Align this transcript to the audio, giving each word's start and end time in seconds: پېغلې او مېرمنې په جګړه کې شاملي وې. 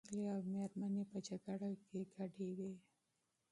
پېغلې 0.07 0.25
او 0.33 0.39
مېرمنې 0.53 1.03
په 1.11 1.17
جګړه 1.27 1.69
کې 1.85 1.99
شاملي 2.13 2.49
وې. 2.57 2.71